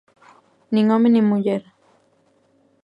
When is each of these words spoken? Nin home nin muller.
Nin 0.73 0.85
home 0.93 1.07
nin 1.11 1.27
muller. 1.29 1.63